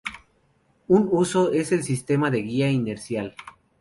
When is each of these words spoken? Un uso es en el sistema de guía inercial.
Un 0.87 1.09
uso 1.11 1.51
es 1.51 1.71
en 1.71 1.77
el 1.77 1.83
sistema 1.83 2.31
de 2.31 2.41
guía 2.41 2.71
inercial. 2.71 3.35